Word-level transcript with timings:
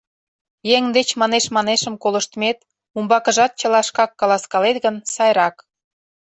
—Еҥ 0.75 0.83
деч 0.97 1.09
манеш-манешым 1.21 1.95
колыштмет, 2.03 2.57
умбакыжат 2.97 3.51
чыла 3.59 3.81
шкак 3.87 4.11
каласкалет 4.19 4.77
гын, 4.85 4.95
сайрак. 5.13 5.55